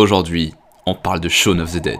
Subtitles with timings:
[0.00, 0.54] Aujourd'hui,
[0.86, 1.98] on parle de Shaun of the Dead.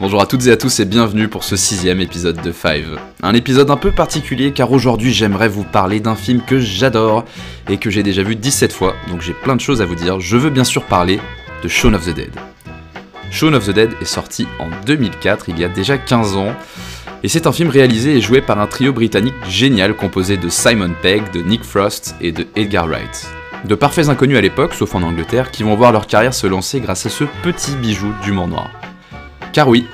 [0.00, 2.98] Bonjour à toutes et à tous et bienvenue pour ce sixième épisode de Five.
[3.22, 7.24] Un épisode un peu particulier car aujourd'hui j'aimerais vous parler d'un film que j'adore
[7.70, 10.18] et que j'ai déjà vu 17 fois, donc j'ai plein de choses à vous dire.
[10.18, 11.20] Je veux bien sûr parler
[11.62, 12.32] de Shaun of the Dead.
[13.30, 16.56] Shaun of the Dead est sorti en 2004, il y a déjà 15 ans,
[17.22, 20.90] et c'est un film réalisé et joué par un trio britannique génial composé de Simon
[21.02, 23.28] Pegg, de Nick Frost et de Edgar Wright.
[23.64, 26.80] De parfaits inconnus à l'époque, sauf en Angleterre, qui vont voir leur carrière se lancer
[26.80, 28.70] grâce à ce petit bijou d'humour noir.
[29.52, 29.86] Car oui,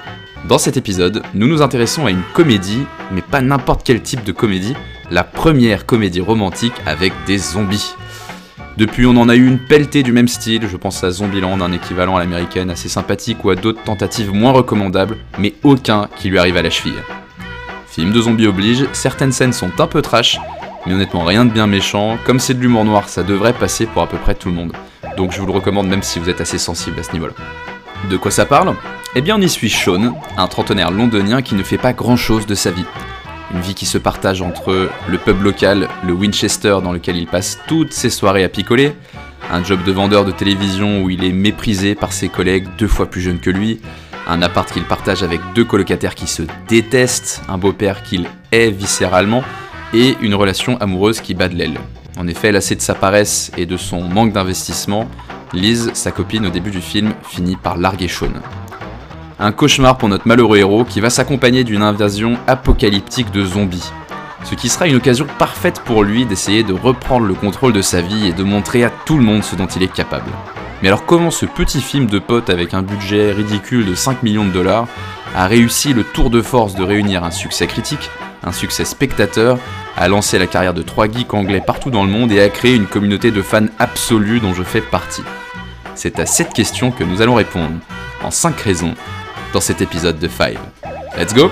[0.48, 4.32] dans cet épisode, nous nous intéressons à une comédie, mais pas n'importe quel type de
[4.32, 4.74] comédie,
[5.10, 7.95] la première comédie romantique avec des zombies.
[8.77, 11.73] Depuis, on en a eu une pelletée du même style, je pense à Zombieland, un
[11.73, 16.38] équivalent à l'américaine assez sympathique ou à d'autres tentatives moins recommandables, mais aucun qui lui
[16.38, 17.02] arrive à la cheville.
[17.87, 20.40] Film de zombies oblige, certaines scènes sont un peu trash,
[20.86, 24.02] mais honnêtement rien de bien méchant, comme c'est de l'humour noir, ça devrait passer pour
[24.02, 24.73] à peu près tout le monde.
[25.16, 27.34] Donc je vous le recommande même si vous êtes assez sensible à ce niveau-là.
[28.10, 28.74] De quoi ça parle?
[29.15, 32.54] Eh bien on y suit Sean, un trentenaire londonien qui ne fait pas grand-chose de
[32.54, 32.87] sa vie.
[33.52, 37.59] Une vie qui se partage entre le pub local, le Winchester dans lequel il passe
[37.68, 38.95] toutes ses soirées à picoler,
[39.52, 43.07] un job de vendeur de télévision où il est méprisé par ses collègues deux fois
[43.07, 43.80] plus jeunes que lui,
[44.26, 49.42] un appart qu'il partage avec deux colocataires qui se détestent, un beau-père qu'il hait viscéralement,
[49.93, 51.79] et une relation amoureuse qui bat de l'aile.
[52.18, 55.09] En effet, lassée de sa paresse et de son manque d'investissement,
[55.52, 58.32] Liz, sa copine au début du film, finit par larguer Sean.
[59.38, 63.90] Un cauchemar pour notre malheureux héros qui va s'accompagner d'une invasion apocalyptique de zombies.
[64.44, 68.00] Ce qui sera une occasion parfaite pour lui d'essayer de reprendre le contrôle de sa
[68.00, 70.31] vie et de montrer à tout le monde ce dont il est capable.
[70.82, 74.44] Mais alors comment ce petit film de potes avec un budget ridicule de 5 millions
[74.44, 74.88] de dollars
[75.34, 78.10] a réussi le tour de force de réunir un succès critique,
[78.43, 79.59] un succès spectateur,
[79.97, 82.75] a lancé la carrière de trois geeks anglais partout dans le monde et a créé
[82.75, 85.22] une communauté de fans absolus dont je fais partie
[85.94, 87.75] C'est à cette question que nous allons répondre,
[88.22, 88.94] en 5 raisons,
[89.53, 90.59] dans cet épisode de Five.
[91.19, 91.50] Let's go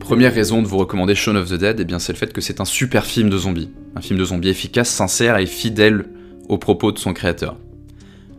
[0.00, 2.62] Première raison de vous recommander Shaun of the Dead, eh c'est le fait que c'est
[2.62, 3.70] un super film de zombies.
[3.94, 6.06] Un film de zombies efficace, sincère et fidèle
[6.48, 7.56] aux propos de son créateur.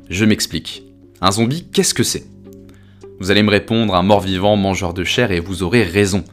[0.10, 0.84] Je m'explique.
[1.22, 2.26] Un zombie, qu'est-ce que c'est?
[3.20, 6.24] Vous allez me répondre un mort-vivant mangeur de chair et vous aurez raison.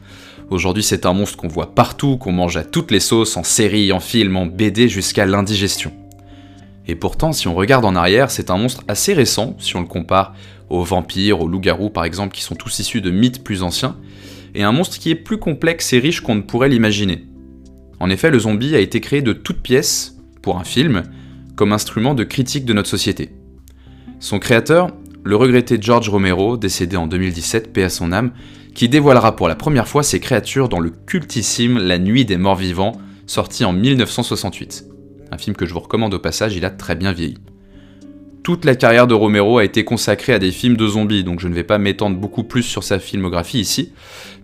[0.49, 3.91] Aujourd'hui, c'est un monstre qu'on voit partout, qu'on mange à toutes les sauces, en série,
[3.91, 5.91] en film, en BD, jusqu'à l'indigestion.
[6.87, 9.87] Et pourtant, si on regarde en arrière, c'est un monstre assez récent, si on le
[9.87, 10.33] compare
[10.69, 13.97] aux vampires, aux loups-garous par exemple, qui sont tous issus de mythes plus anciens,
[14.55, 17.25] et un monstre qui est plus complexe et riche qu'on ne pourrait l'imaginer.
[17.99, 21.03] En effet, le zombie a été créé de toutes pièces, pour un film,
[21.57, 23.31] comme instrument de critique de notre société.
[24.21, 24.91] Son créateur,
[25.23, 28.31] le regretté George Romero, décédé en 2017, paix à son âme,
[28.73, 32.55] qui dévoilera pour la première fois ses créatures dans le cultissime La Nuit des Morts
[32.55, 32.93] Vivants,
[33.25, 34.85] sorti en 1968.
[35.31, 37.39] Un film que je vous recommande au passage, il a très bien vieilli.
[38.43, 41.49] Toute la carrière de Romero a été consacrée à des films de zombies, donc je
[41.49, 43.91] ne vais pas m'étendre beaucoup plus sur sa filmographie ici,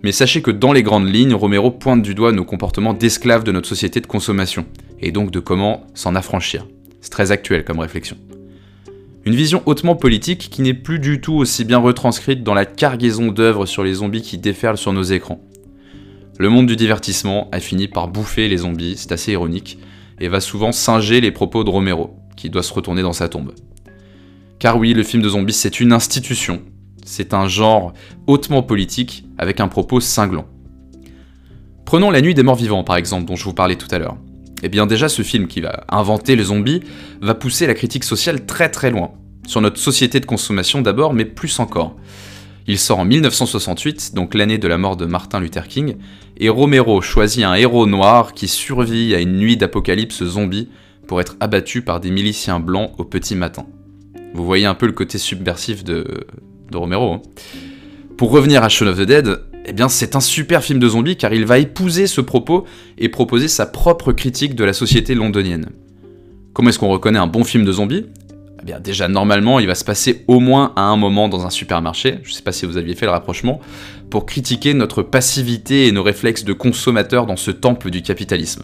[0.04, 3.54] mais sachez que dans les grandes lignes, Romero pointe du doigt nos comportements d'esclaves de
[3.54, 4.66] notre société de consommation,
[5.00, 6.66] et donc de comment s'en affranchir.
[7.04, 8.16] C'est très actuel comme réflexion.
[9.26, 13.28] Une vision hautement politique qui n'est plus du tout aussi bien retranscrite dans la cargaison
[13.28, 15.42] d'œuvres sur les zombies qui déferlent sur nos écrans.
[16.40, 19.80] Le monde du divertissement a fini par bouffer les zombies, c'est assez ironique,
[20.22, 23.54] et va souvent singer les propos de Romero, qui doit se retourner dans sa tombe.
[24.58, 26.62] Car oui, le film de zombies, c'est une institution,
[27.04, 27.92] c'est un genre
[28.28, 30.48] hautement politique avec un propos cinglant.
[31.84, 34.18] Prenons La Nuit des Morts Vivants par exemple, dont je vous parlais tout à l'heure.
[34.64, 36.80] Eh bien déjà ce film qui va inventer les zombies
[37.22, 39.12] va pousser la critique sociale très très loin.
[39.46, 41.98] Sur notre société de consommation d'abord, mais plus encore.
[42.66, 45.98] Il sort en 1968, donc l'année de la mort de Martin Luther King,
[46.38, 50.70] et Romero choisit un héros noir qui survit à une nuit d'apocalypse zombie
[51.08, 53.66] pour être abattu par des miliciens blancs au petit matin.
[54.34, 56.26] Vous voyez un peu le côté subversif de,
[56.72, 57.12] de Romero.
[57.12, 57.22] Hein.
[58.18, 61.16] Pour revenir à Shaun of the Dead, eh bien c'est un super film de zombies
[61.16, 62.66] car il va épouser ce propos
[62.98, 65.70] et proposer sa propre critique de la société londonienne.
[66.54, 68.06] Comment est-ce qu'on reconnaît un bon film de zombies?
[68.62, 71.50] Eh bien déjà normalement il va se passer au moins à un moment dans un
[71.50, 73.60] supermarché, je ne sais pas si vous aviez fait le rapprochement,
[74.10, 78.64] pour critiquer notre passivité et nos réflexes de consommateurs dans ce temple du capitalisme.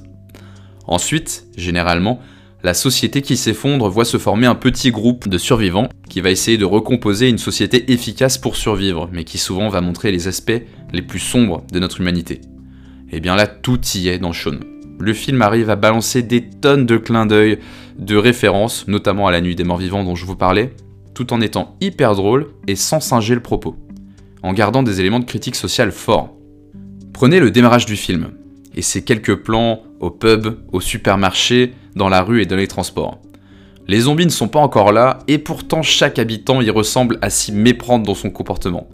[0.85, 2.19] Ensuite, généralement,
[2.63, 6.57] la société qui s'effondre voit se former un petit groupe de survivants qui va essayer
[6.57, 10.61] de recomposer une société efficace pour survivre, mais qui souvent va montrer les aspects
[10.91, 12.41] les plus sombres de notre humanité.
[13.11, 14.59] Et bien là, tout y est dans Shaun
[14.99, 17.59] le film arrive à balancer des tonnes de clins d'œil,
[17.97, 20.73] de références, notamment à la nuit des morts vivants dont je vous parlais,
[21.13, 23.75] tout en étant hyper drôle et sans singer le propos,
[24.43, 26.35] en gardant des éléments de critique sociale forts.
[27.13, 28.31] Prenez le démarrage du film,
[28.75, 33.19] et ces quelques plans au pub, au supermarché, dans la rue et dans les transports.
[33.87, 37.51] Les zombies ne sont pas encore là, et pourtant chaque habitant y ressemble à s'y
[37.51, 38.87] méprendre dans son comportement.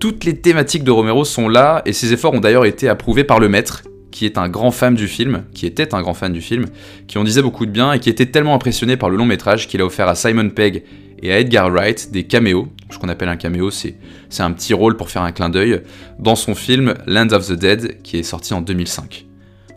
[0.00, 3.38] Toutes les thématiques de Romero sont là, et ces efforts ont d'ailleurs été approuvés par
[3.38, 6.40] le maître, qui est un grand fan du film, qui était un grand fan du
[6.40, 6.66] film,
[7.06, 9.68] qui en disait beaucoup de bien et qui était tellement impressionné par le long métrage
[9.68, 10.82] qu'il a offert à Simon Pegg
[11.22, 12.68] et à Edgar Wright des caméos.
[12.90, 13.94] Ce qu'on appelle un caméo, c'est
[14.38, 15.82] un petit rôle pour faire un clin d'œil
[16.18, 19.26] dans son film Land of the Dead qui est sorti en 2005.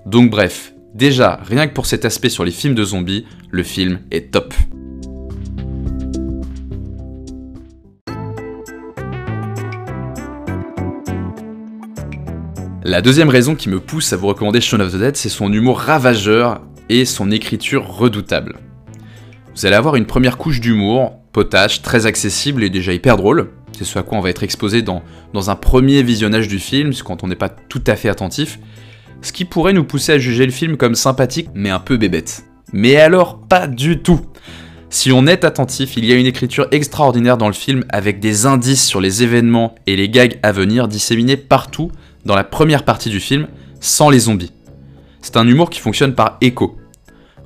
[0.06, 4.00] Donc bref, déjà, rien que pour cet aspect sur les films de zombies, le film
[4.12, 4.54] est top.
[12.86, 15.52] La deuxième raison qui me pousse à vous recommander Shaun of the Dead, c'est son
[15.54, 18.60] humour ravageur et son écriture redoutable.
[19.56, 23.52] Vous allez avoir une première couche d'humour, potage, très accessible et déjà hyper drôle.
[23.78, 25.02] C'est ce à quoi on va être exposé dans,
[25.34, 28.60] dans un premier visionnage du film, quand on n'est pas tout à fait attentif.
[29.24, 32.44] Ce qui pourrait nous pousser à juger le film comme sympathique, mais un peu bébête.
[32.74, 34.20] Mais alors, pas du tout
[34.90, 38.46] Si on est attentif, il y a une écriture extraordinaire dans le film avec des
[38.46, 41.90] indices sur les événements et les gags à venir disséminés partout
[42.26, 43.48] dans la première partie du film
[43.80, 44.52] sans les zombies.
[45.22, 46.78] C'est un humour qui fonctionne par écho.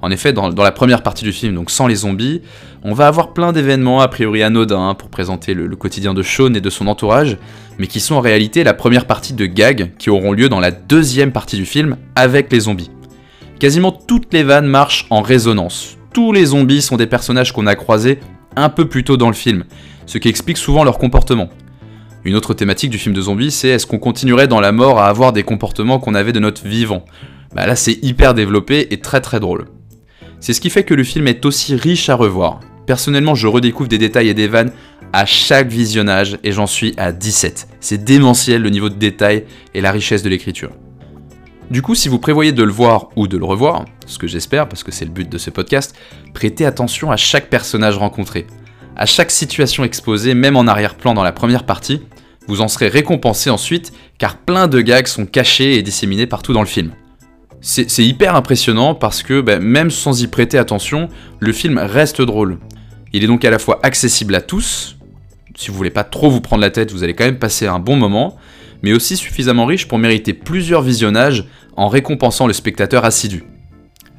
[0.01, 2.41] En effet, dans, la première partie du film, donc sans les zombies,
[2.83, 6.61] on va avoir plein d'événements a priori anodins pour présenter le, quotidien de Sean et
[6.61, 7.37] de son entourage,
[7.79, 10.69] mais qui sont en réalité la première partie de gags qui auront lieu dans la
[10.71, 12.91] deuxième partie du film avec les zombies.
[13.59, 15.97] Quasiment toutes les vannes marchent en résonance.
[16.13, 18.19] Tous les zombies sont des personnages qu'on a croisés
[18.55, 19.63] un peu plus tôt dans le film,
[20.05, 21.49] ce qui explique souvent leur comportement.
[22.23, 25.07] Une autre thématique du film de zombies, c'est est-ce qu'on continuerait dans la mort à
[25.07, 27.03] avoir des comportements qu'on avait de notre vivant?
[27.55, 29.65] Bah là, c'est hyper développé et très très drôle.
[30.39, 32.59] C'est ce qui fait que le film est aussi riche à revoir.
[32.85, 34.71] Personnellement, je redécouvre des détails et des vannes
[35.11, 37.67] à chaque visionnage et j'en suis à 17.
[37.79, 40.71] C'est démentiel le niveau de détail et la richesse de l'écriture.
[41.69, 44.69] Du coup, si vous prévoyez de le voir ou de le revoir, ce que j'espère
[44.69, 45.95] parce que c'est le but de ce podcast,
[46.33, 48.47] prêtez attention à chaque personnage rencontré.
[48.95, 52.01] À chaque situation exposée, même en arrière-plan dans la première partie,
[52.47, 56.61] vous en serez récompensé ensuite car plein de gags sont cachés et disséminés partout dans
[56.61, 56.91] le film.
[57.61, 61.09] C'est hyper impressionnant parce que ben, même sans y prêter attention,
[61.39, 62.59] le film reste drôle.
[63.13, 64.97] Il est donc à la fois accessible à tous,
[65.57, 67.79] si vous voulez pas trop vous prendre la tête, vous allez quand même passer un
[67.79, 68.37] bon moment,
[68.83, 71.45] mais aussi suffisamment riche pour mériter plusieurs visionnages
[71.75, 73.43] en récompensant le spectateur assidu.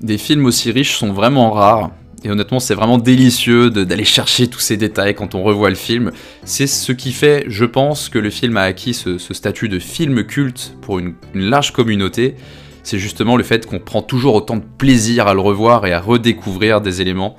[0.00, 1.90] Des films aussi riches sont vraiment rares,
[2.24, 6.10] et honnêtement, c'est vraiment délicieux d'aller chercher tous ces détails quand on revoit le film.
[6.44, 10.24] C'est ce qui fait, je pense, que le film a acquis ce, statut de film
[10.24, 12.34] culte pour une, large communauté.
[12.90, 16.00] C'est justement le fait qu'on prend toujours autant de plaisir à le revoir et à
[16.00, 17.36] redécouvrir des éléments.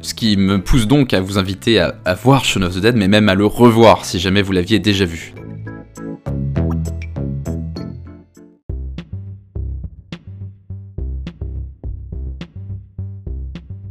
[0.00, 3.08] Ce qui me pousse donc à vous inviter à, voir Shaun of the Dead, mais
[3.08, 5.34] même à le revoir si jamais vous l'aviez déjà vu.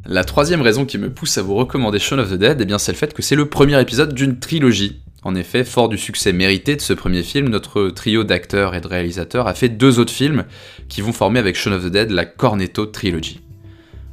[0.06, 2.94] La troisième raison qui me pousse à vous recommander Shaun of the Dead, eh c'est
[2.94, 5.02] le fait que c'est le premier épisode d'une trilogie.
[5.24, 8.88] En effet, fort du succès mérité de ce premier film, notre trio d'acteurs et de
[8.88, 10.46] réalisateurs a fait deux autres films
[10.90, 13.40] qui vont former avec Shaun of the Dead la Cornetto Trilogy.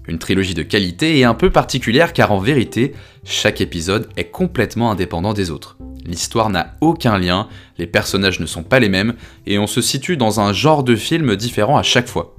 [0.07, 2.93] Une trilogie de qualité et un peu particulière car en vérité,
[3.25, 5.79] chaque épisode est complètement indépendant des autres.
[6.05, 9.15] L'histoire n'a aucun lien, les personnages ne sont pas les mêmes
[9.47, 12.37] et on se situe dans un genre de film différent à chaque fois.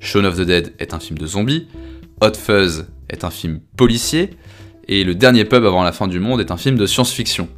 [0.00, 1.68] Shaun of the Dead est un film de zombies,
[2.20, 4.30] Hot Fuzz est un film policier,
[4.88, 7.48] et Le Dernier Pub avant la fin du monde est un film de science-fiction.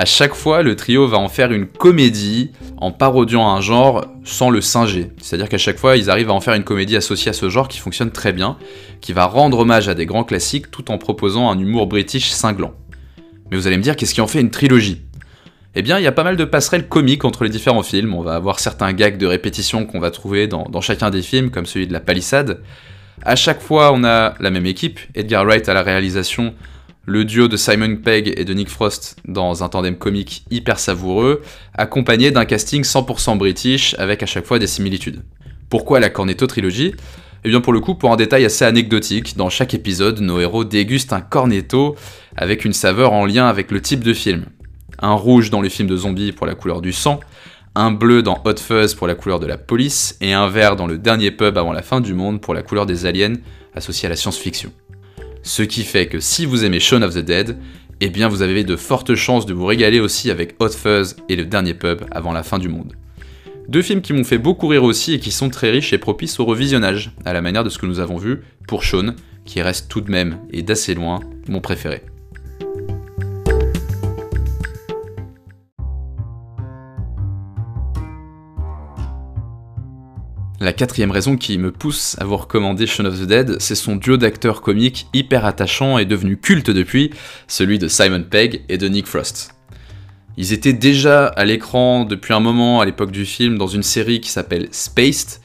[0.00, 4.48] À chaque fois, le trio va en faire une comédie en parodiant un genre sans
[4.48, 5.10] le singer.
[5.20, 7.68] C'est-à-dire qu'à chaque fois, ils arrivent à en faire une comédie associée à ce genre
[7.68, 8.56] qui fonctionne très bien,
[9.02, 12.72] qui va rendre hommage à des grands classiques tout en proposant un humour british cinglant.
[13.50, 15.02] Mais vous allez me dire, qu'est-ce qui en fait une trilogie?
[15.74, 18.14] Eh bien, il y a pas mal de passerelles comiques entre les différents films.
[18.14, 21.50] On va avoir certains gags de répétition qu'on va trouver dans, dans, chacun des films,
[21.50, 22.62] comme celui de la palissade.
[23.20, 26.54] À chaque fois, on a la même équipe, Edgar Wright à la réalisation,
[27.06, 31.42] le duo de Simon Pegg et de Nick Frost dans un tandem comique hyper savoureux,
[31.74, 35.22] accompagné d'un casting 100% british avec à chaque fois des similitudes.
[35.68, 36.94] Pourquoi la Cornetto trilogie?
[37.44, 40.64] Eh bien pour le coup, pour un détail assez anecdotique, dans chaque épisode, nos héros
[40.64, 41.96] dégustent un cornetto
[42.36, 44.44] avec une saveur en lien avec le type de film.
[44.98, 47.20] Un rouge dans les films de zombies pour la couleur du sang,
[47.74, 50.86] un bleu dans Hot Fuzz pour la couleur de la police, et un vert dans
[50.86, 53.36] le dernier pub avant la fin du monde pour la couleur des aliens
[53.74, 54.70] associés à la science-fiction.
[55.42, 57.58] Ce qui fait que si vous aimez Shaun of the Dead,
[58.00, 61.36] eh bien vous avez de fortes chances de vous régaler aussi avec Hot Fuzz et
[61.36, 62.94] le dernier pub avant la fin du monde.
[63.68, 66.40] Deux films qui m'ont fait beaucoup rire aussi et qui sont très riches et propices
[66.40, 69.88] au revisionnage, à la manière de ce que nous avons vu pour Shaun, qui reste
[69.88, 72.02] tout de même et d'assez loin mon préféré.
[80.62, 83.96] La quatrième raison qui me pousse à vous recommander Shaun of the Dead, c'est son
[83.96, 87.12] duo d'acteurs comiques hyper attachant et devenu culte depuis,
[87.48, 89.54] celui de Simon Pegg et de Nick Frost.
[90.36, 94.20] Ils étaient déjà à l'écran depuis un moment à l'époque du film dans une série
[94.20, 95.40] qui s'appelle Spaced,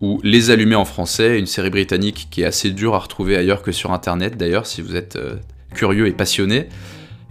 [0.00, 3.62] ou Les Allumés en français, une série britannique qui est assez dure à retrouver ailleurs
[3.62, 5.34] que sur internet d'ailleurs si vous êtes euh,
[5.74, 6.68] curieux et passionné.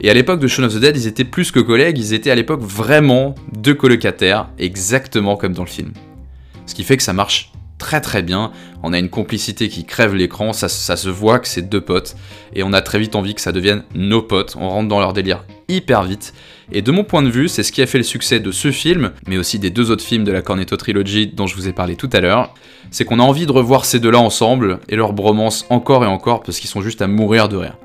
[0.02, 2.32] Et à l'époque de Shaun of the Dead, ils étaient plus que collègues, ils étaient
[2.32, 5.94] à l'époque vraiment deux colocataires, exactement comme dans le film.
[6.70, 8.52] Ce qui fait que ça marche très très bien,
[8.84, 12.16] on a une complicité qui crève l'écran, ça, se voit que c'est deux potes,
[12.54, 15.14] et on a très vite envie que ça devienne nos potes, on rentre dans leur
[15.14, 16.32] délire hyper vite,
[16.72, 18.72] et de mon point de vue, c'est ce qui a fait le succès de ce
[18.72, 21.74] film, mais aussi des deux autres films de la Cornetto Trilogy dont je vous ai
[21.74, 22.54] parlé tout à l'heure,
[22.92, 26.44] c'est qu'on a envie de revoir ces deux-là ensemble, et leur bromance encore et encore,
[26.44, 27.78] parce qu'ils sont juste à mourir de rire.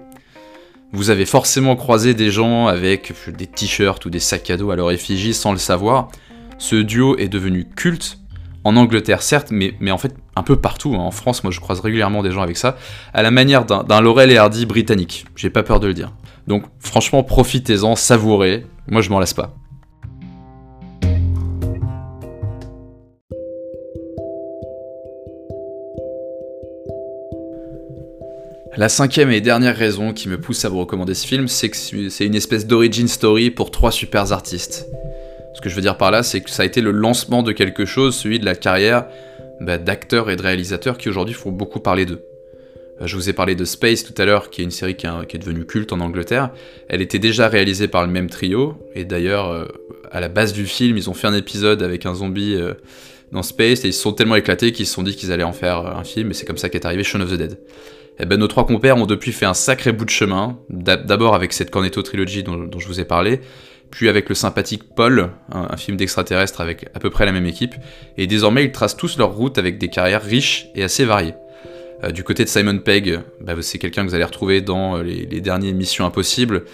[0.92, 4.76] Vous avez forcément croisé des gens avec des t-shirts ou des sacs à dos à
[4.76, 6.10] leur effigie sans le savoir.
[6.58, 8.18] Ce duo est devenu culte
[8.64, 10.94] en Angleterre, certes, mais, en fait un peu partout.
[10.94, 11.00] Hein.
[11.00, 12.76] En France, moi je croise régulièrement des gens avec ça,
[13.12, 15.26] à la manière d'un Laurel et Hardy britannique.
[15.36, 16.12] J'ai pas peur de le dire.
[16.46, 18.66] Donc franchement, profitez-en, savourez.
[18.88, 19.54] Moi je m'en lasse pas.
[28.76, 31.76] La cinquième et dernière raison qui me pousse à vous recommander ce film, c'est que
[32.08, 34.88] c'est une espèce d'origin story pour trois super artistes.
[35.54, 37.52] Ce que je veux dire par là, c'est que ça a été le lancement de
[37.52, 39.06] quelque chose, celui de la carrière
[39.60, 42.22] bah, d'acteurs et de réalisateurs qui aujourd'hui font beaucoup parler d'eux.
[43.00, 45.06] Euh, je vous ai parlé de Space tout à l'heure, qui est une série qui,
[45.06, 46.50] est devenue culte en Angleterre.
[46.88, 49.66] Elle était déjà réalisée par le même trio, et d'ailleurs, euh,
[50.10, 52.74] à la base du film, ils ont fait un épisode avec un zombie euh,
[53.32, 55.52] dans Space, et ils se sont tellement éclatés qu'ils se sont dit qu'ils allaient en
[55.52, 57.52] faire un film, et c'est comme ça qu'est arrivé Shaun of the Dead.
[58.16, 61.34] Et eh ben, nos trois compères ont depuis fait un sacré bout de chemin, d'abord
[61.34, 63.40] avec cette Cornetto Trilogy dont je vous ai parlé,
[63.94, 67.76] puis avec le sympathique Paul, un, film d'extraterrestre avec à peu près la même équipe,
[68.18, 71.34] et désormais ils tracent tous leur route avec des carrières riches et assez variées.
[72.02, 75.02] Euh, du côté de Simon Pegg, bah, c'est quelqu'un que vous allez retrouver dans euh,
[75.04, 76.64] les, derniers Missions Impossibles,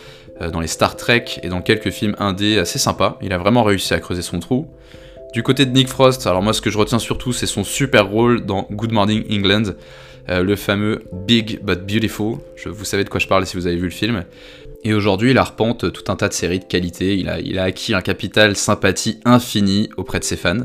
[0.40, 3.18] euh, dans les Star Trek et dans quelques films indés assez sympas.
[3.20, 4.68] Il a vraiment réussi à creuser son trou.
[5.34, 8.08] Du côté de Nick Frost, alors moi ce que je retiens surtout c'est son super
[8.08, 9.74] rôle dans Good Morning England,
[10.26, 12.38] le fameux Big but Beautiful.
[12.66, 14.24] vous savez de quoi je parle si vous avez vu le film.
[14.82, 18.00] Et aujourd'hui, il arpente tout un tas de séries de qualité, il a, acquis un
[18.00, 20.64] capital sympathie infini auprès de ses fans.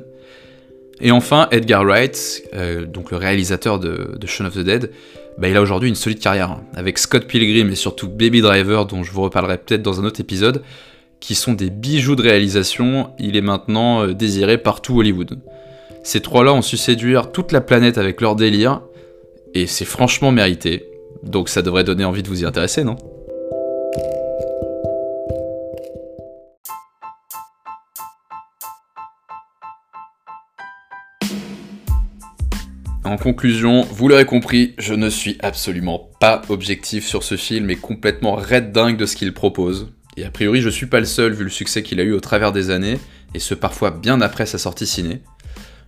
[1.02, 4.92] Et enfin, Edgar Wright, euh, donc le réalisateur de, de, Shaun of the Dead,
[5.38, 9.04] bah, il a aujourd'hui une solide carrière, avec Scott Pilgrim et surtout Baby Driver, dont
[9.04, 10.62] je vous reparlerai peut-être dans un autre épisode,
[11.20, 15.40] qui sont des bijoux de réalisation, il est maintenant euh, désiré partout Hollywood.
[16.04, 18.82] Ces trois-là ont su séduire toute la planète avec leur délire,
[19.54, 20.86] et c'est franchement mérité,
[21.24, 22.96] donc ça devrait donner envie de vous y intéresser, non?
[33.06, 37.76] En conclusion, vous l'aurez compris, je ne suis absolument pas objectif sur ce film et
[37.76, 39.92] complètement red dingue de ce qu'il propose.
[40.18, 42.20] Et a priori, je suis pas le seul vu le succès qu'il a eu au
[42.20, 42.98] travers des années,
[43.36, 45.22] et ce parfois bien après sa sortie ciné.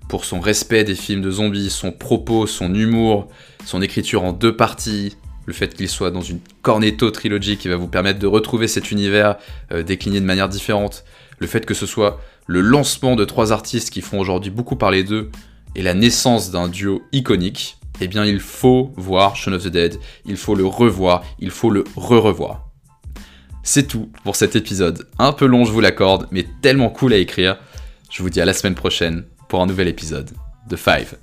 [0.10, 3.30] Pour son respect des films de zombies, son propos, son humour,
[3.66, 7.78] son écriture en deux parties, le fait qu'il soit dans une cornetto trilogie qui va
[7.78, 9.38] vous permettre de retrouver cet univers
[9.72, 11.04] euh, décliné de manière différente,
[11.40, 15.04] le fait que ce soit le lancement de trois artistes qui font aujourd'hui beaucoup parler
[15.04, 15.32] d'eux,
[15.76, 20.00] et la naissance d'un duo iconique, eh bien il faut voir Shaun of the Dead,
[20.26, 22.68] il faut le revoir, il faut le re-revoir.
[23.64, 25.08] C'est tout pour cet épisode.
[25.20, 27.58] Un peu long, je vous l'accorde, mais tellement cool à écrire.
[28.10, 30.32] Je vous dis à la semaine prochaine pour un nouvel épisode
[30.70, 31.16] de Five.